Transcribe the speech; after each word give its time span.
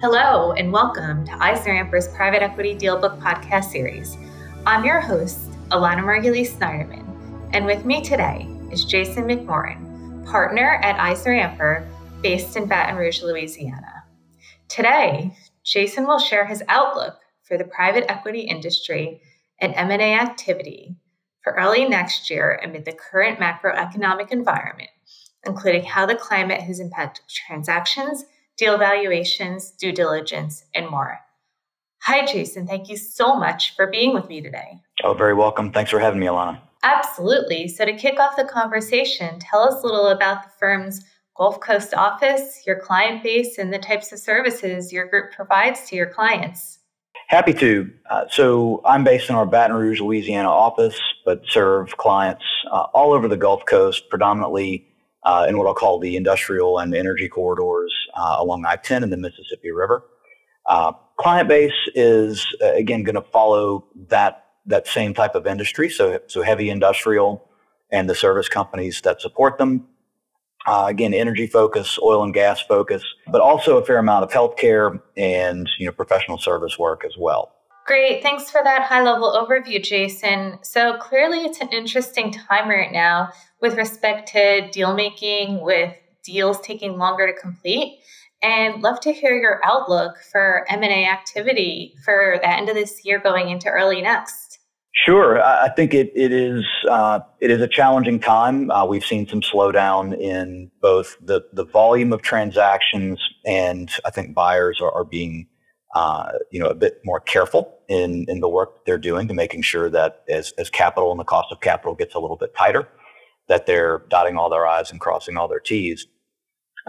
Hello, 0.00 0.52
and 0.52 0.72
welcome 0.72 1.26
to 1.26 1.32
EisnerAmper's 1.32 2.08
Private 2.08 2.42
Equity 2.42 2.72
Deal 2.72 2.98
Book 2.98 3.20
podcast 3.20 3.64
series. 3.64 4.16
I'm 4.64 4.82
your 4.82 4.98
host, 4.98 5.50
Elana 5.72 6.00
Margulies 6.00 6.56
Snyderman, 6.56 7.04
and 7.52 7.66
with 7.66 7.84
me 7.84 8.02
today 8.02 8.48
is 8.72 8.86
Jason 8.86 9.24
MacMorran, 9.24 10.24
partner 10.24 10.80
at 10.82 10.96
EisnerAmper, 10.96 11.86
based 12.22 12.56
in 12.56 12.64
Baton 12.64 12.96
Rouge, 12.96 13.22
Louisiana. 13.22 14.04
Today, 14.68 15.36
Jason 15.64 16.06
will 16.06 16.18
share 16.18 16.46
his 16.46 16.62
outlook 16.68 17.18
for 17.42 17.58
the 17.58 17.64
private 17.64 18.10
equity 18.10 18.40
industry 18.40 19.20
and 19.60 19.74
M&A 19.74 20.14
activity 20.14 20.96
for 21.44 21.52
early 21.52 21.86
next 21.86 22.30
year 22.30 22.58
amid 22.64 22.86
the 22.86 22.94
current 22.94 23.38
macroeconomic 23.38 24.30
environment, 24.30 24.88
including 25.44 25.84
how 25.84 26.06
the 26.06 26.14
climate 26.14 26.62
has 26.62 26.80
impacted 26.80 27.26
transactions 27.28 28.24
deal 28.60 28.76
valuations, 28.76 29.70
due 29.70 29.90
diligence, 29.90 30.64
and 30.74 30.88
more. 30.88 31.18
Hi, 32.02 32.26
Jason. 32.26 32.66
Thank 32.66 32.90
you 32.90 32.96
so 32.96 33.34
much 33.34 33.74
for 33.74 33.86
being 33.86 34.12
with 34.12 34.28
me 34.28 34.42
today. 34.42 34.78
Oh, 35.02 35.14
very 35.14 35.32
welcome. 35.32 35.72
Thanks 35.72 35.90
for 35.90 35.98
having 35.98 36.20
me, 36.20 36.26
Elana. 36.26 36.60
Absolutely. 36.82 37.68
So, 37.68 37.86
to 37.86 37.94
kick 37.94 38.20
off 38.20 38.36
the 38.36 38.44
conversation, 38.44 39.38
tell 39.38 39.62
us 39.62 39.82
a 39.82 39.86
little 39.86 40.08
about 40.08 40.44
the 40.44 40.50
firm's 40.58 41.02
Gulf 41.36 41.60
Coast 41.60 41.94
office, 41.94 42.62
your 42.66 42.78
client 42.78 43.22
base, 43.22 43.56
and 43.56 43.72
the 43.72 43.78
types 43.78 44.12
of 44.12 44.18
services 44.18 44.92
your 44.92 45.06
group 45.06 45.32
provides 45.32 45.88
to 45.88 45.96
your 45.96 46.06
clients. 46.06 46.78
Happy 47.28 47.54
to. 47.54 47.90
Uh, 48.10 48.24
so, 48.30 48.82
I'm 48.84 49.04
based 49.04 49.30
in 49.30 49.36
our 49.36 49.46
Baton 49.46 49.76
Rouge, 49.76 50.00
Louisiana 50.00 50.50
office, 50.50 50.98
but 51.24 51.42
serve 51.48 51.96
clients 51.96 52.44
uh, 52.70 52.86
all 52.92 53.12
over 53.12 53.26
the 53.26 53.38
Gulf 53.38 53.64
Coast, 53.66 54.10
predominantly 54.10 54.86
uh, 55.24 55.46
in 55.48 55.58
what 55.58 55.66
I'll 55.66 55.74
call 55.74 55.98
the 55.98 56.16
industrial 56.16 56.78
and 56.78 56.94
energy 56.94 57.28
corridors 57.28 57.92
uh, 58.14 58.36
along 58.38 58.64
I-10 58.64 59.02
and 59.02 59.12
the 59.12 59.16
Mississippi 59.16 59.70
River. 59.70 60.04
Uh, 60.66 60.92
client 61.18 61.48
base 61.48 61.72
is 61.94 62.46
uh, 62.62 62.72
again 62.72 63.02
going 63.02 63.14
to 63.14 63.22
follow 63.22 63.86
that 64.08 64.44
that 64.66 64.86
same 64.86 65.14
type 65.14 65.34
of 65.34 65.46
industry, 65.46 65.88
so 65.88 66.20
so 66.26 66.42
heavy 66.42 66.70
industrial 66.70 67.48
and 67.90 68.08
the 68.08 68.14
service 68.14 68.48
companies 68.48 69.00
that 69.02 69.20
support 69.20 69.58
them. 69.58 69.86
Uh, 70.66 70.84
again, 70.88 71.14
energy 71.14 71.46
focus, 71.46 71.98
oil 72.02 72.22
and 72.22 72.34
gas 72.34 72.60
focus, 72.60 73.02
but 73.32 73.40
also 73.40 73.78
a 73.78 73.84
fair 73.84 73.98
amount 73.98 74.22
of 74.22 74.30
healthcare 74.30 75.00
and 75.16 75.68
you 75.78 75.86
know 75.86 75.92
professional 75.92 76.38
service 76.38 76.78
work 76.78 77.04
as 77.04 77.16
well. 77.18 77.52
Great. 77.86 78.22
Thanks 78.22 78.50
for 78.50 78.62
that 78.62 78.82
high 78.82 79.02
level 79.02 79.32
overview, 79.32 79.82
Jason. 79.82 80.58
So 80.62 80.98
clearly, 80.98 81.38
it's 81.38 81.60
an 81.60 81.70
interesting 81.70 82.30
time 82.30 82.68
right 82.68 82.92
now 82.92 83.30
with 83.60 83.76
respect 83.76 84.28
to 84.32 84.68
deal 84.70 84.94
making, 84.94 85.60
with 85.60 85.94
deals 86.24 86.60
taking 86.60 86.96
longer 86.96 87.26
to 87.26 87.38
complete. 87.38 88.00
And 88.42 88.82
love 88.82 89.00
to 89.00 89.12
hear 89.12 89.36
your 89.36 89.60
outlook 89.62 90.14
for 90.32 90.64
M&A 90.70 91.06
activity 91.06 91.94
for 92.04 92.38
the 92.40 92.48
end 92.48 92.70
of 92.70 92.74
this 92.74 93.04
year 93.04 93.18
going 93.18 93.50
into 93.50 93.68
early 93.68 94.00
next. 94.00 94.58
Sure, 94.92 95.40
I 95.42 95.68
think 95.68 95.94
it, 95.94 96.10
it 96.16 96.32
is 96.32 96.64
uh, 96.90 97.20
it 97.40 97.50
is 97.50 97.60
a 97.60 97.68
challenging 97.68 98.18
time. 98.18 98.70
Uh, 98.70 98.84
we've 98.84 99.04
seen 99.04 99.28
some 99.28 99.40
slowdown 99.40 100.18
in 100.18 100.70
both 100.82 101.16
the, 101.22 101.42
the 101.52 101.64
volume 101.64 102.12
of 102.12 102.22
transactions, 102.22 103.20
and 103.46 103.90
I 104.04 104.10
think 104.10 104.34
buyers 104.34 104.80
are, 104.80 104.90
are 104.90 105.04
being 105.04 105.46
uh, 105.94 106.32
you 106.50 106.60
know, 106.60 106.66
a 106.66 106.74
bit 106.74 107.00
more 107.04 107.20
careful 107.20 107.78
in, 107.88 108.24
in 108.28 108.40
the 108.40 108.48
work 108.48 108.84
they're 108.84 108.98
doing 108.98 109.26
to 109.28 109.34
making 109.34 109.62
sure 109.62 109.90
that 109.90 110.22
as, 110.28 110.52
as 110.52 110.70
capital 110.70 111.10
and 111.10 111.18
the 111.18 111.24
cost 111.24 111.48
of 111.50 111.60
capital 111.60 111.94
gets 111.94 112.14
a 112.14 112.18
little 112.18 112.36
bit 112.36 112.54
tighter, 112.56 112.88
that 113.50 113.66
they're 113.66 114.02
dotting 114.08 114.36
all 114.36 114.48
their 114.48 114.64
I's 114.64 114.92
and 114.92 115.00
crossing 115.00 115.36
all 115.36 115.48
their 115.48 115.58
T's. 115.60 116.06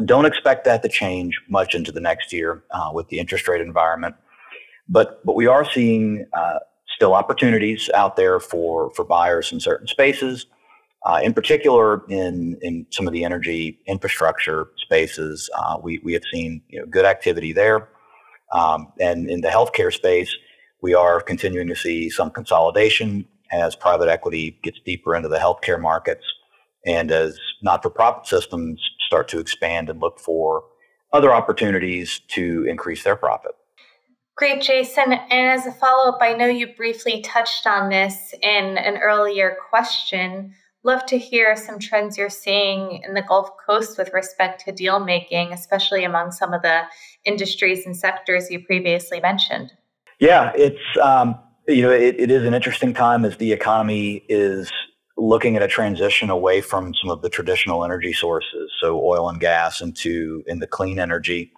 Don't 0.06 0.26
expect 0.26 0.64
that 0.66 0.84
to 0.84 0.90
change 0.90 1.42
much 1.50 1.74
into 1.74 1.92
the 1.92 2.00
next 2.00 2.32
year 2.32 2.64
uh, 2.70 2.92
with 2.94 3.10
the 3.10 3.18
interest 3.20 3.48
rate 3.48 3.62
environment. 3.62 4.16
But, 4.88 5.26
but 5.26 5.36
we 5.36 5.48
are 5.48 5.66
seeing 5.70 6.28
uh, 6.34 6.60
still 6.96 7.16
opportunities 7.16 7.90
out 7.96 8.16
there 8.16 8.40
for, 8.40 8.92
for 8.92 9.04
buyers 9.04 9.52
in 9.52 9.60
certain 9.60 9.88
spaces. 9.88 10.46
Uh, 11.04 11.20
in 11.24 11.34
particular, 11.34 12.04
in, 12.10 12.60
in 12.62 12.86
some 12.92 13.08
of 13.08 13.14
the 13.14 13.26
energy 13.26 13.80
infrastructure 13.88 14.68
spaces, 14.78 15.50
uh, 15.58 15.78
we, 15.82 16.00
we 16.04 16.14
have 16.14 16.24
seen 16.32 16.62
you 16.70 16.80
know, 16.80 16.86
good 16.86 17.06
activity 17.06 17.54
there. 17.54 17.90
Um, 18.54 18.94
and 19.00 19.32
in 19.32 19.42
the 19.42 19.48
healthcare 19.48 19.92
space, 19.92 20.32
we 20.82 20.94
are 20.94 21.22
continuing 21.22 21.68
to 21.70 21.76
see 21.76 22.12
some 22.12 22.30
consolidation 22.30 23.26
as 23.52 23.76
private 23.76 24.10
equity 24.10 24.60
gets 24.62 24.80
deeper 24.86 25.16
into 25.16 25.28
the 25.28 25.40
healthcare 25.40 25.82
markets 25.82 26.24
and 26.86 27.12
as 27.12 27.38
not 27.62 27.84
for 27.84 27.90
profit 27.90 28.28
systems 28.28 28.82
start 29.06 29.28
to 29.30 29.40
expand 29.40 29.90
and 29.90 30.02
look 30.02 30.20
for 30.20 30.64
other 31.14 31.34
opportunities 31.34 32.22
to 32.30 32.66
increase 32.68 33.04
their 33.04 33.16
profit. 33.16 33.52
Great, 34.38 34.62
Jason. 34.62 35.14
And 35.14 35.32
as 35.32 35.68
a 35.68 35.72
follow 35.72 36.10
up, 36.10 36.20
I 36.22 36.34
know 36.34 36.48
you 36.48 36.74
briefly 36.76 37.22
touched 37.22 37.68
on 37.68 37.90
this 37.90 38.34
in 38.42 38.78
an 38.78 38.98
earlier 38.98 39.58
question. 39.70 40.54
Love 40.84 41.06
to 41.06 41.18
hear 41.18 41.56
some 41.56 41.78
trends 41.78 42.18
you're 42.18 42.30
seeing 42.30 43.04
in 43.04 43.14
the 43.14 43.22
Gulf 43.22 43.50
Coast 43.64 44.00
with 44.00 44.12
respect 44.14 44.66
to 44.66 44.72
deal 44.72 45.00
making, 45.00 45.54
especially 45.54 46.04
among 46.04 46.32
some 46.32 46.54
of 46.54 46.64
the 46.64 46.82
industries 47.24 47.86
and 47.86 47.96
sectors 47.96 48.50
you 48.50 48.66
previously 48.66 49.20
mentioned. 49.20 49.72
Yeah, 50.20 50.52
it's 50.56 50.80
um, 51.04 51.38
you 51.68 51.84
know 51.84 51.92
it, 51.92 52.16
it 52.18 52.32
is 52.32 52.44
an 52.44 52.56
interesting 52.56 52.94
time 52.94 53.26
as 53.26 53.38
the 53.38 53.52
economy 53.52 54.24
is 54.28 54.72
looking 55.18 55.56
at 55.56 55.62
a 55.62 55.68
transition 55.68 56.30
away 56.30 56.62
from 56.62 56.94
some 56.94 57.10
of 57.10 57.22
the 57.22 57.30
traditional 57.30 57.84
energy 57.84 58.14
sources, 58.14 58.72
so 58.82 59.04
oil 59.04 59.30
and 59.30 59.40
gas, 59.40 59.82
into 59.82 60.44
in 60.48 60.60
the 60.60 60.68
clean 60.68 61.00
energy. 61.00 61.52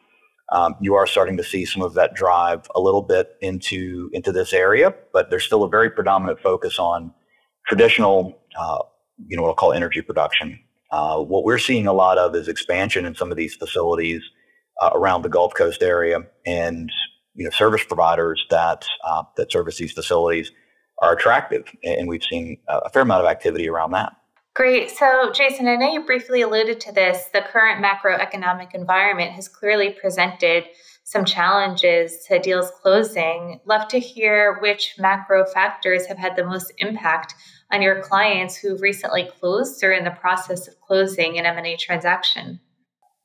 Um, 0.52 0.76
you 0.82 0.96
are 0.96 1.08
starting 1.08 1.38
to 1.38 1.44
see 1.44 1.66
some 1.66 1.82
of 1.82 1.94
that 1.94 2.14
drive 2.14 2.68
a 2.76 2.80
little 2.80 3.02
bit 3.02 3.38
into 3.42 4.10
into 4.14 4.32
this 4.32 4.54
area, 4.54 4.94
but 5.12 5.30
there's 5.30 5.46
still 5.46 5.64
a 5.64 5.70
very 5.70 5.90
predominant 5.90 6.40
focus 6.40 6.78
on 6.80 7.14
traditional 7.68 8.40
uh, 8.60 8.80
you 9.28 9.38
know 9.38 9.44
what 9.44 9.50
I'll 9.50 9.56
call 9.56 9.74
energy 9.74 10.02
production. 10.02 10.60
Uh, 10.92 11.20
what 11.20 11.44
we're 11.44 11.58
seeing 11.58 11.88
a 11.88 11.94
lot 11.94 12.18
of 12.18 12.36
is 12.36 12.48
expansion 12.48 13.06
in 13.06 13.16
some 13.16 13.32
of 13.32 13.38
these 13.38 13.56
facilities 13.56 14.22
uh, 14.82 14.92
around 14.94 15.24
the 15.24 15.30
Gulf 15.30 15.54
Coast 15.56 15.82
area, 15.82 16.20
and 16.46 16.92
you 17.36 17.46
know 17.46 17.52
service 17.52 17.84
providers 17.84 18.46
that 18.50 18.86
uh, 19.08 19.24
that 19.38 19.52
service 19.52 19.78
these 19.78 19.94
facilities 19.94 20.52
are 21.02 21.14
attractive, 21.14 21.66
and 21.84 22.08
we've 22.08 22.24
seen 22.24 22.58
a 22.68 22.90
fair 22.90 23.02
amount 23.02 23.22
of 23.22 23.30
activity 23.30 23.68
around 23.70 23.92
that. 23.92 24.14
Great. 24.56 24.92
So, 24.92 25.32
Jason, 25.32 25.68
I 25.68 25.76
know 25.76 25.92
you 25.92 26.06
briefly 26.06 26.42
alluded 26.42 26.80
to 26.82 26.92
this. 26.92 27.26
The 27.34 27.42
current 27.42 27.84
macroeconomic 27.84 28.76
environment 28.76 29.32
has 29.32 29.48
clearly 29.48 29.90
presented 30.00 30.66
some 31.04 31.26
challenges 31.26 32.24
to 32.28 32.40
deals 32.40 32.72
closing. 32.82 33.60
Love 33.66 33.88
to 33.88 34.00
hear 34.00 34.60
which 34.62 34.96
macro 35.00 35.44
factors 35.46 36.06
have 36.06 36.20
had 36.20 36.36
the 36.36 36.46
most 36.46 36.72
impact 36.78 37.34
on 37.72 37.82
your 37.82 38.02
clients 38.02 38.56
who've 38.56 38.80
recently 38.80 39.28
closed 39.40 39.84
or 39.84 39.92
in 39.92 40.04
the 40.04 40.12
process 40.12 40.68
of 40.68 40.80
closing 40.82 41.40
an 41.40 41.46
M&A 41.46 41.76
transaction? 41.76 42.60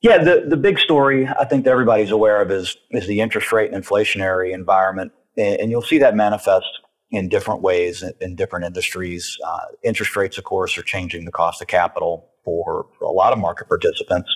Yeah, 0.01 0.17
the, 0.23 0.45
the 0.47 0.57
big 0.57 0.79
story 0.79 1.27
I 1.27 1.45
think 1.45 1.65
that 1.65 1.71
everybody's 1.71 2.11
aware 2.11 2.41
of 2.41 2.51
is 2.51 2.75
is 2.91 3.05
the 3.05 3.19
interest 3.19 3.51
rate 3.51 3.71
and 3.71 3.83
inflationary 3.83 4.53
environment, 4.53 5.11
and, 5.37 5.59
and 5.59 5.71
you'll 5.71 5.81
see 5.81 5.99
that 5.99 6.15
manifest 6.15 6.65
in 7.11 7.27
different 7.29 7.61
ways 7.61 8.03
in, 8.21 8.35
different 8.35 8.65
industries. 8.65 9.37
Uh, 9.45 9.59
interest 9.83 10.15
rates, 10.15 10.37
of 10.37 10.43
course, 10.43 10.77
are 10.77 10.83
changing 10.83 11.25
the 11.25 11.31
cost 11.31 11.61
of 11.61 11.67
capital 11.67 12.29
for, 12.43 12.87
for 12.97 13.05
a 13.05 13.11
lot 13.11 13.33
of 13.33 13.39
market 13.39 13.67
participants, 13.67 14.29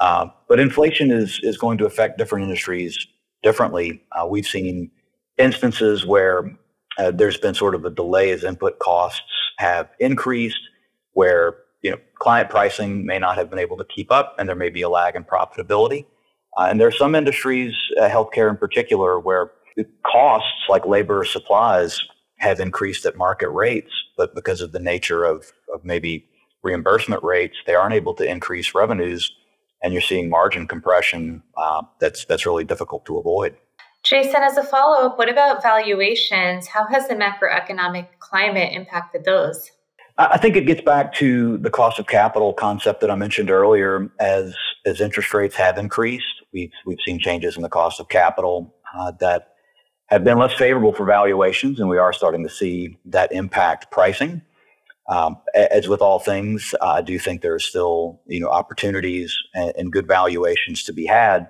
uh, 0.00 0.26
but 0.48 0.58
inflation 0.58 1.10
is 1.10 1.40
is 1.42 1.58
going 1.58 1.78
to 1.78 1.86
affect 1.86 2.18
different 2.18 2.44
industries 2.44 3.06
differently. 3.42 4.02
Uh, 4.12 4.26
we've 4.26 4.46
seen 4.46 4.90
instances 5.38 6.06
where 6.06 6.50
uh, 6.98 7.10
there's 7.10 7.36
been 7.36 7.54
sort 7.54 7.74
of 7.74 7.84
a 7.84 7.90
delay 7.90 8.30
as 8.30 8.44
input 8.44 8.78
costs 8.78 9.22
have 9.58 9.88
increased, 9.98 10.60
where 11.12 11.56
you 11.82 11.90
know 11.90 11.98
client 12.18 12.48
pricing 12.48 13.04
may 13.04 13.18
not 13.18 13.36
have 13.36 13.50
been 13.50 13.58
able 13.58 13.76
to 13.76 13.84
keep 13.84 14.10
up, 14.10 14.34
and 14.38 14.48
there 14.48 14.56
may 14.56 14.70
be 14.70 14.82
a 14.82 14.88
lag 14.88 15.14
in 15.16 15.24
profitability. 15.24 16.06
Uh, 16.56 16.66
and 16.68 16.80
there 16.80 16.88
are 16.88 16.92
some 16.92 17.14
industries, 17.14 17.74
uh, 18.00 18.08
healthcare 18.08 18.50
in 18.50 18.56
particular, 18.56 19.20
where 19.20 19.52
costs 20.04 20.66
like 20.68 20.86
labor 20.86 21.20
or 21.20 21.24
supplies 21.24 22.00
have 22.38 22.60
increased 22.60 23.04
at 23.04 23.16
market 23.16 23.50
rates, 23.50 23.92
but 24.16 24.34
because 24.34 24.60
of 24.60 24.72
the 24.72 24.80
nature 24.80 25.24
of, 25.24 25.52
of 25.74 25.84
maybe 25.84 26.26
reimbursement 26.62 27.22
rates, 27.22 27.56
they 27.66 27.74
aren't 27.74 27.94
able 27.94 28.14
to 28.14 28.24
increase 28.24 28.74
revenues, 28.74 29.30
and 29.82 29.92
you're 29.92 30.02
seeing 30.02 30.28
margin 30.28 30.66
compression 30.66 31.42
uh, 31.56 31.82
that's 32.00 32.24
that's 32.24 32.46
really 32.46 32.64
difficult 32.64 33.04
to 33.06 33.18
avoid. 33.18 33.56
Jason, 34.02 34.42
as 34.42 34.56
a 34.56 34.62
follow 34.62 35.06
up, 35.06 35.18
what 35.18 35.28
about 35.28 35.62
valuations? 35.62 36.66
How 36.66 36.86
has 36.86 37.06
the 37.08 37.14
macroeconomic 37.14 38.08
climate 38.18 38.72
impacted 38.72 39.24
those? 39.24 39.70
I 40.16 40.38
think 40.38 40.56
it 40.56 40.66
gets 40.66 40.80
back 40.80 41.14
to 41.14 41.56
the 41.58 41.70
cost 41.70 41.98
of 41.98 42.06
capital 42.06 42.52
concept 42.52 43.00
that 43.00 43.10
I 43.10 43.14
mentioned 43.14 43.50
earlier. 43.50 44.10
As 44.18 44.54
as 44.86 45.00
interest 45.00 45.32
rates 45.34 45.56
have 45.56 45.78
increased, 45.78 46.26
we've 46.52 46.72
we've 46.84 46.98
seen 47.04 47.18
changes 47.18 47.56
in 47.56 47.62
the 47.62 47.68
cost 47.68 48.00
of 48.00 48.08
capital 48.08 48.74
uh, 48.98 49.12
that 49.20 49.54
have 50.10 50.24
been 50.24 50.38
less 50.38 50.54
favorable 50.54 50.92
for 50.92 51.06
valuations, 51.06 51.80
and 51.80 51.88
we 51.88 51.98
are 51.98 52.12
starting 52.12 52.42
to 52.44 52.50
see 52.50 52.98
that 53.06 53.32
impact 53.32 53.90
pricing. 53.92 54.42
Um, 55.08 55.38
as 55.54 55.88
with 55.88 56.02
all 56.02 56.20
things, 56.20 56.74
I 56.82 57.02
do 57.02 57.18
think 57.18 57.42
there 57.42 57.54
are 57.54 57.60
still 57.60 58.20
you 58.26 58.40
know 58.40 58.48
opportunities 58.48 59.36
and, 59.54 59.72
and 59.76 59.92
good 59.92 60.08
valuations 60.08 60.84
to 60.84 60.92
be 60.92 61.06
had 61.06 61.48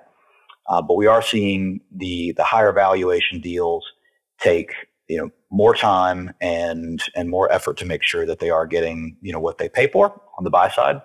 Uh, 0.67 0.81
but 0.81 0.95
we 0.95 1.07
are 1.07 1.21
seeing 1.21 1.81
the 1.95 2.33
the 2.37 2.43
higher 2.43 2.73
valuation 2.73 3.41
deals 3.41 3.85
take 4.39 4.73
you 5.07 5.17
know 5.17 5.29
more 5.51 5.75
time 5.75 6.33
and 6.41 7.03
and 7.15 7.29
more 7.29 7.51
effort 7.51 7.77
to 7.77 7.85
make 7.85 8.03
sure 8.03 8.25
that 8.25 8.39
they 8.39 8.49
are 8.49 8.67
getting 8.67 9.17
you 9.21 9.33
know 9.33 9.39
what 9.39 9.57
they 9.57 9.69
pay 9.69 9.87
for 9.87 10.21
on 10.37 10.43
the 10.43 10.49
buy 10.49 10.69
side, 10.69 11.01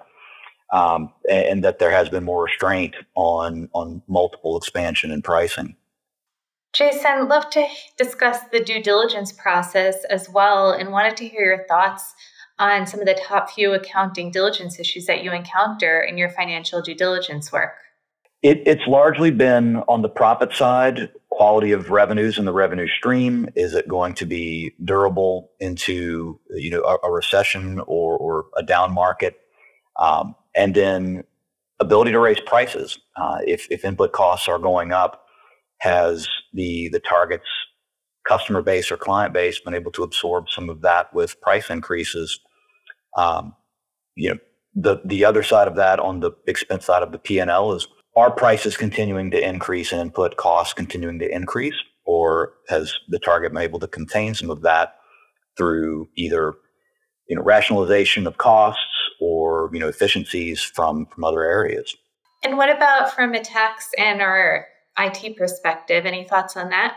um, 0.73 1.13
and, 1.31 1.47
and 1.47 1.65
that 1.65 1.79
there 1.79 1.93
has 1.93 2.09
been 2.09 2.25
more 2.25 2.45
restraint 2.45 2.97
on 3.17 3.69
on 3.75 4.03
multiple 4.09 4.57
expansion 4.57 5.11
and 5.13 5.25
pricing. 5.25 5.77
Jason, 6.73 7.29
love 7.29 7.49
to 7.51 7.67
discuss 7.97 8.41
the 8.53 8.61
due 8.61 8.83
diligence 8.83 9.33
process 9.33 10.05
as 10.11 10.29
well, 10.29 10.73
and 10.73 10.93
wanted 10.93 11.17
to 11.17 11.29
hear 11.29 11.45
your 11.45 11.67
thoughts 11.67 12.15
on 12.59 12.87
some 12.87 13.01
of 13.01 13.07
the 13.07 13.19
top 13.27 13.51
few 13.51 13.73
accounting 13.73 14.31
diligence 14.31 14.79
issues 14.79 15.07
that 15.07 15.23
you 15.23 15.33
encounter 15.33 16.01
in 16.01 16.19
your 16.19 16.31
financial 16.31 16.81
due 16.83 16.95
diligence 16.95 17.53
work. 17.53 17.75
It, 18.43 18.63
it's 18.67 18.87
largely 18.87 19.31
been 19.31 19.79
on 19.89 20.03
the 20.03 20.09
profit 20.09 20.53
side, 20.53 21.11
quality 21.31 21.73
of 21.73 21.91
revenues 21.91 22.39
and 22.39 22.47
the 22.47 22.53
revenue 22.53 22.89
stream. 22.89 23.49
Is 23.57 23.75
it 23.75 23.89
going 23.89 24.15
to 24.15 24.27
be 24.27 24.73
durable 24.85 25.51
into 25.61 26.39
you 26.51 26.71
know 26.71 26.83
a, 26.83 27.07
a 27.07 27.11
recession 27.11 27.81
or, 27.81 28.17
or, 28.17 28.47
a 28.57 28.63
down 28.63 28.93
market? 28.93 29.39
Um, 29.99 30.35
and 30.55 30.75
then 30.75 31.25
ability 31.81 32.13
to 32.13 32.19
raise 32.19 32.41
prices. 32.41 32.99
Uh, 33.17 33.39
if, 33.47 33.67
if 33.71 33.85
input 33.85 34.13
costs 34.13 34.49
are 34.49 34.59
going 34.59 34.93
up, 34.93 35.26
has 35.79 36.29
the 36.53 36.89
the 36.89 37.01
target's 37.01 37.45
customer 38.27 38.63
base 38.63 38.91
or 38.91 38.97
client 38.97 39.33
base 39.33 39.61
been 39.61 39.75
able 39.75 39.93
to 39.93 40.03
absorb 40.03 40.49
some 40.51 40.69
of 40.69 40.83
that 40.83 41.13
with 41.15 41.41
price 41.41 41.71
increases? 41.71 42.41
Um, 43.17 43.55
you 44.15 44.31
know, 44.31 44.39
the 44.75 45.01
the 45.05 45.25
other 45.25 45.43
side 45.43 45.69
of 45.69 45.77
that 45.77 46.01
on 46.01 46.21
the 46.21 46.33
expense 46.47 46.87
side 46.87 47.03
of 47.03 47.13
the 47.13 47.19
P 47.19 47.39
and 47.39 47.51
L 47.51 47.73
is 47.73 47.87
are 48.17 48.31
prices 48.31 48.77
continuing 48.77 49.31
to 49.31 49.49
increase 49.49 49.93
and 49.93 50.01
input 50.01 50.37
costs 50.37 50.73
continuing 50.73 51.19
to 51.19 51.35
increase, 51.35 51.75
or 52.05 52.55
has 52.69 52.95
the 53.09 53.19
target 53.19 53.53
been 53.53 53.63
able 53.63 53.79
to 53.79 53.87
contain 53.87 54.35
some 54.35 54.51
of 54.51 54.63
that 54.63 54.97
through 55.57 56.09
either 56.17 56.55
you 57.29 57.37
know 57.37 57.43
rationalization 57.43 58.27
of 58.27 58.39
costs 58.39 58.83
or 59.21 59.71
you 59.73 59.79
know 59.79 59.89
efficiencies 59.89 60.63
from 60.63 61.07
from 61.07 61.25
other 61.25 61.43
areas? 61.43 61.95
And 62.43 62.57
what 62.57 62.75
about 62.75 63.15
from 63.15 63.35
a 63.35 63.43
tax 63.43 63.89
and 63.99 64.21
our 64.21 64.67
IT 64.99 65.37
perspective? 65.37 66.07
Any 66.07 66.25
thoughts 66.25 66.57
on 66.57 66.71
that? 66.71 66.97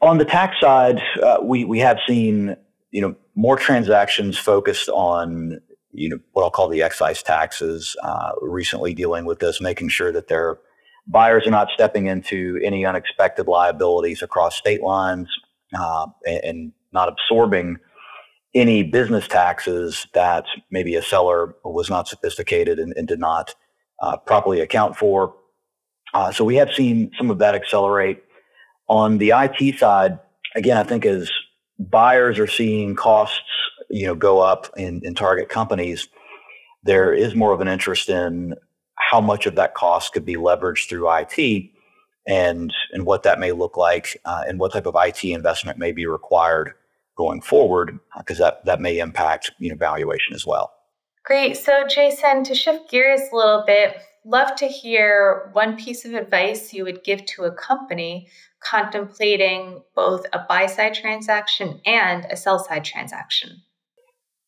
On 0.00 0.18
the 0.18 0.24
tax 0.24 0.56
side, 0.60 1.00
uh, 1.22 1.38
we 1.42 1.64
we 1.64 1.78
have 1.78 1.98
seen 2.06 2.56
you 2.90 3.00
know 3.00 3.14
more 3.34 3.56
transactions 3.56 4.38
focused 4.38 4.88
on 4.88 5.60
you 5.92 6.08
know 6.08 6.18
what 6.32 6.42
I'll 6.42 6.50
call 6.50 6.68
the 6.68 6.82
excise 6.82 7.22
taxes. 7.22 7.96
Uh, 8.02 8.32
recently 8.42 8.94
dealing 8.94 9.24
with 9.24 9.38
this, 9.38 9.60
making 9.60 9.88
sure 9.88 10.12
that 10.12 10.28
their 10.28 10.58
buyers 11.06 11.46
are 11.46 11.50
not 11.50 11.68
stepping 11.72 12.06
into 12.06 12.58
any 12.62 12.84
unexpected 12.84 13.46
liabilities 13.46 14.22
across 14.22 14.56
state 14.56 14.82
lines 14.82 15.28
uh, 15.78 16.06
and, 16.26 16.44
and, 16.44 16.72
not 16.92 17.08
absorbing 17.08 17.76
any 18.54 18.82
business 18.82 19.28
taxes 19.28 20.06
that 20.14 20.46
maybe 20.70 20.94
a 20.94 21.02
seller 21.02 21.54
was 21.62 21.90
not 21.90 22.08
sophisticated 22.08 22.78
and, 22.78 22.94
and 22.96 23.06
did 23.06 23.18
not 23.18 23.54
uh, 24.00 24.16
properly 24.16 24.60
account 24.60 24.96
for. 24.96 25.34
Uh, 26.16 26.32
so 26.32 26.46
we 26.46 26.56
have 26.56 26.72
seen 26.72 27.10
some 27.18 27.30
of 27.30 27.36
that 27.40 27.54
accelerate. 27.54 28.22
On 28.88 29.18
the 29.18 29.34
IT 29.36 29.78
side, 29.78 30.18
again, 30.54 30.78
I 30.78 30.82
think 30.82 31.04
as 31.04 31.30
buyers 31.78 32.38
are 32.38 32.46
seeing 32.46 32.94
costs 32.94 33.42
you 33.90 34.06
know 34.06 34.14
go 34.14 34.40
up 34.40 34.72
in, 34.78 35.02
in 35.04 35.14
target 35.14 35.50
companies, 35.50 36.08
there 36.84 37.12
is 37.12 37.34
more 37.34 37.52
of 37.52 37.60
an 37.60 37.68
interest 37.68 38.08
in 38.08 38.54
how 38.94 39.20
much 39.20 39.44
of 39.44 39.56
that 39.56 39.74
cost 39.74 40.14
could 40.14 40.24
be 40.24 40.36
leveraged 40.36 40.88
through 40.88 41.14
IT 41.14 41.70
and 42.26 42.72
and 42.92 43.04
what 43.04 43.22
that 43.24 43.38
may 43.38 43.52
look 43.52 43.76
like 43.76 44.18
uh, 44.24 44.42
and 44.48 44.58
what 44.58 44.72
type 44.72 44.86
of 44.86 44.96
IT 44.98 45.22
investment 45.22 45.78
may 45.78 45.92
be 45.92 46.06
required 46.06 46.72
going 47.18 47.42
forward 47.42 47.98
because 48.16 48.40
uh, 48.40 48.44
that 48.44 48.64
that 48.64 48.80
may 48.80 49.00
impact 49.00 49.50
you 49.58 49.68
know 49.68 49.76
valuation 49.76 50.34
as 50.34 50.46
well. 50.46 50.72
Great. 51.26 51.58
So 51.58 51.86
Jason, 51.86 52.42
to 52.44 52.54
shift 52.54 52.88
gears 52.88 53.20
a 53.30 53.36
little 53.36 53.64
bit, 53.66 53.98
love 54.26 54.56
to 54.56 54.66
hear 54.66 55.50
one 55.52 55.76
piece 55.76 56.04
of 56.04 56.12
advice 56.12 56.74
you 56.74 56.84
would 56.84 57.04
give 57.04 57.24
to 57.24 57.44
a 57.44 57.52
company 57.52 58.28
contemplating 58.60 59.82
both 59.94 60.26
a 60.32 60.40
buy 60.48 60.66
side 60.66 60.94
transaction 60.94 61.80
and 61.86 62.26
a 62.30 62.36
sell 62.36 62.58
side 62.58 62.84
transaction. 62.84 63.62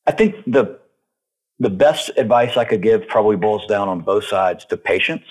I 0.06 0.12
think 0.12 0.34
the 0.46 0.80
the 1.60 1.70
best 1.70 2.10
advice 2.16 2.56
I 2.56 2.64
could 2.64 2.82
give 2.82 3.08
probably 3.08 3.36
boils 3.36 3.66
down 3.66 3.88
on 3.88 4.00
both 4.00 4.24
sides 4.24 4.64
to 4.66 4.76
patience. 4.76 5.24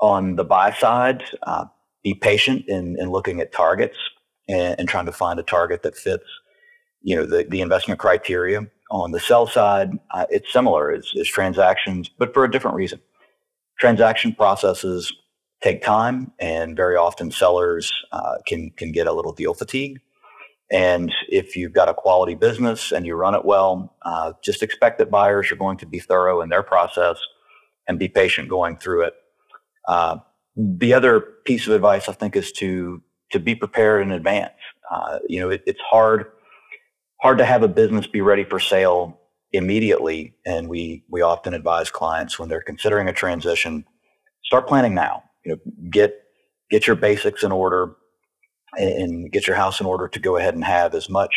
On 0.00 0.36
the 0.36 0.44
buy 0.44 0.72
side, 0.72 1.24
uh, 1.42 1.64
be 2.04 2.14
patient 2.14 2.64
in, 2.68 2.96
in 3.00 3.10
looking 3.10 3.40
at 3.40 3.52
targets 3.52 3.96
and, 4.48 4.78
and, 4.78 4.88
trying 4.88 5.06
to 5.06 5.12
find 5.12 5.40
a 5.40 5.42
target 5.42 5.82
that 5.82 5.96
fits, 5.96 6.24
you 7.02 7.16
know, 7.16 7.26
the, 7.26 7.44
the 7.48 7.60
investment 7.60 7.98
criteria. 7.98 8.60
On 8.92 9.10
the 9.10 9.18
sell 9.18 9.48
side, 9.48 9.90
uh, 10.12 10.26
it's 10.30 10.52
similar. 10.52 10.92
It's 10.92 11.10
transactions, 11.28 12.08
but 12.08 12.32
for 12.34 12.44
a 12.44 12.50
different 12.50 12.76
reason. 12.76 13.00
Transaction 13.78 14.34
processes 14.34 15.12
take 15.62 15.82
time, 15.82 16.32
and 16.38 16.76
very 16.76 16.96
often 16.96 17.30
sellers 17.30 17.92
uh, 18.12 18.36
can 18.46 18.70
can 18.76 18.92
get 18.92 19.06
a 19.06 19.12
little 19.12 19.32
deal 19.32 19.54
fatigue. 19.54 20.00
And 20.70 21.12
if 21.28 21.56
you've 21.56 21.72
got 21.72 21.88
a 21.88 21.94
quality 21.94 22.34
business 22.34 22.90
and 22.90 23.06
you 23.06 23.14
run 23.14 23.34
it 23.34 23.44
well, 23.44 23.94
uh, 24.02 24.32
just 24.42 24.62
expect 24.62 24.98
that 24.98 25.10
buyers 25.10 25.52
are 25.52 25.56
going 25.56 25.76
to 25.78 25.86
be 25.86 25.98
thorough 25.98 26.40
in 26.40 26.48
their 26.48 26.62
process 26.62 27.18
and 27.86 27.98
be 27.98 28.08
patient 28.08 28.48
going 28.48 28.76
through 28.78 29.02
it. 29.02 29.14
Uh, 29.86 30.16
the 30.56 30.94
other 30.94 31.20
piece 31.20 31.66
of 31.66 31.74
advice 31.74 32.08
I 32.08 32.12
think 32.12 32.36
is 32.36 32.52
to 32.52 33.02
to 33.32 33.40
be 33.40 33.54
prepared 33.54 34.02
in 34.02 34.12
advance. 34.12 34.52
Uh, 34.90 35.18
you 35.28 35.40
know, 35.40 35.50
it, 35.50 35.62
it's 35.66 35.80
hard 35.80 36.26
hard 37.20 37.38
to 37.38 37.44
have 37.44 37.62
a 37.62 37.68
business 37.68 38.06
be 38.06 38.20
ready 38.20 38.44
for 38.44 38.60
sale 38.60 39.18
immediately, 39.54 40.34
and 40.44 40.68
we 40.68 41.04
we 41.08 41.22
often 41.22 41.54
advise 41.54 41.90
clients 41.90 42.38
when 42.38 42.48
they're 42.48 42.62
considering 42.62 43.08
a 43.08 43.12
transition, 43.12 43.84
start 44.44 44.66
planning 44.66 44.94
now. 44.94 45.22
You 45.44 45.52
know, 45.52 45.72
get 45.90 46.14
get 46.70 46.86
your 46.86 46.96
basics 46.96 47.42
in 47.42 47.52
order 47.52 47.96
and 48.76 49.30
get 49.30 49.46
your 49.46 49.56
house 49.56 49.80
in 49.80 49.86
order 49.86 50.08
to 50.08 50.18
go 50.18 50.36
ahead 50.36 50.54
and 50.54 50.64
have 50.64 50.94
as 50.94 51.08
much 51.08 51.34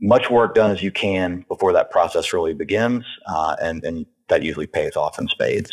much 0.00 0.30
work 0.30 0.54
done 0.54 0.70
as 0.70 0.82
you 0.82 0.90
can 0.90 1.44
before 1.48 1.72
that 1.72 1.90
process 1.90 2.32
really 2.32 2.54
begins, 2.54 3.04
uh, 3.26 3.54
and, 3.60 3.84
and 3.84 4.06
that 4.28 4.42
usually 4.42 4.66
pays 4.66 4.96
off 4.96 5.18
in 5.18 5.28
spades. 5.28 5.70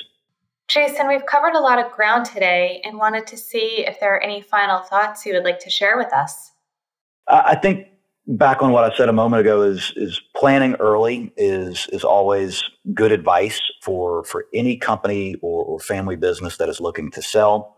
Jason, 0.68 1.08
we've 1.08 1.26
covered 1.26 1.56
a 1.56 1.62
lot 1.62 1.80
of 1.80 1.90
ground 1.94 2.26
today 2.26 2.82
and 2.84 2.98
wanted 2.98 3.26
to 3.28 3.38
see 3.38 3.86
if 3.88 4.02
there 4.02 4.14
are 4.14 4.20
any 4.22 4.42
final 4.42 4.80
thoughts 4.80 5.26
you 5.26 5.34
would 5.34 5.46
like 5.46 5.60
to 5.60 5.70
share 5.70 5.98
with 5.98 6.12
us. 6.12 6.52
I 7.30 7.56
think 7.56 7.88
back 8.28 8.62
on 8.62 8.72
what 8.72 8.84
I 8.84 8.96
said 8.96 9.10
a 9.10 9.14
moment 9.14 9.42
ago 9.42 9.62
is 9.62 9.94
is 9.96 10.22
planning 10.36 10.76
early 10.76 11.32
is 11.38 11.88
is 11.92 12.04
always 12.04 12.64
good 12.94 13.12
advice 13.12 13.62
for 13.82 14.24
for 14.26 14.46
any 14.54 14.78
company 14.78 15.36
or, 15.42 15.64
or 15.64 15.80
family 15.80 16.16
business 16.16 16.58
that 16.58 16.70
is 16.70 16.82
looking 16.82 17.10
to 17.12 17.22
sell 17.22 17.78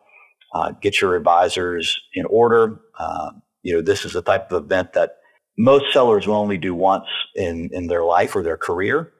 uh, 0.53 0.71
get 0.81 1.01
your 1.01 1.15
advisors 1.15 1.99
in 2.13 2.25
order. 2.25 2.79
Uh, 2.97 3.31
you 3.63 3.73
know, 3.73 3.81
this 3.81 4.05
is 4.05 4.13
the 4.13 4.21
type 4.21 4.51
of 4.51 4.63
event 4.63 4.93
that 4.93 5.17
most 5.57 5.85
sellers 5.93 6.25
will 6.25 6.35
only 6.35 6.57
do 6.57 6.73
once 6.73 7.07
in, 7.35 7.69
in 7.73 7.87
their 7.87 8.03
life 8.03 8.35
or 8.35 8.43
their 8.43 8.57
career. 8.57 9.11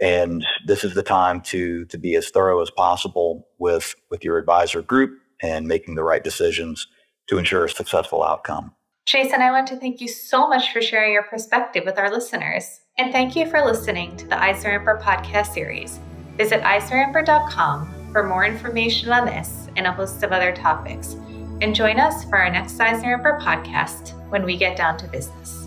And 0.00 0.44
this 0.66 0.82
is 0.82 0.94
the 0.94 1.02
time 1.02 1.40
to, 1.42 1.84
to 1.86 1.98
be 1.98 2.16
as 2.16 2.30
thorough 2.30 2.60
as 2.60 2.70
possible 2.70 3.46
with, 3.58 3.94
with 4.10 4.24
your 4.24 4.38
advisor 4.38 4.82
group 4.82 5.12
and 5.42 5.68
making 5.68 5.94
the 5.94 6.02
right 6.02 6.24
decisions 6.24 6.86
to 7.28 7.38
ensure 7.38 7.66
a 7.66 7.70
successful 7.70 8.24
outcome. 8.24 8.72
Jason, 9.06 9.42
I 9.42 9.50
want 9.50 9.66
to 9.68 9.76
thank 9.76 10.00
you 10.00 10.08
so 10.08 10.48
much 10.48 10.72
for 10.72 10.80
sharing 10.80 11.12
your 11.12 11.24
perspective 11.24 11.84
with 11.84 11.98
our 11.98 12.10
listeners. 12.10 12.80
And 12.96 13.12
thank 13.12 13.36
you 13.36 13.46
for 13.46 13.62
listening 13.62 14.16
to 14.16 14.26
the 14.26 14.36
EisnerAmper 14.36 15.02
podcast 15.02 15.52
series. 15.52 16.00
Visit 16.38 16.62
EisnerAmper.com 16.62 18.10
for 18.12 18.22
more 18.22 18.46
information 18.46 19.12
on 19.12 19.26
this 19.26 19.68
and 19.76 19.86
a 19.86 19.92
host 19.92 20.22
of 20.22 20.32
other 20.32 20.54
topics. 20.56 21.14
And 21.60 21.74
join 21.74 22.00
us 22.00 22.24
for 22.24 22.38
our 22.38 22.50
next 22.50 22.78
EisnerAmper 22.78 23.40
podcast 23.40 24.12
when 24.30 24.44
we 24.44 24.56
get 24.56 24.76
down 24.76 24.96
to 24.98 25.08
business. 25.08 25.63